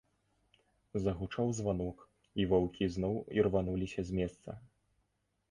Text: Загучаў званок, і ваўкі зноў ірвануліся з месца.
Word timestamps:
Загучаў 1.03 1.51
званок, 1.59 1.97
і 2.41 2.47
ваўкі 2.55 2.89
зноў 2.95 3.15
ірвануліся 3.43 4.01
з 4.11 4.19
месца. 4.23 4.59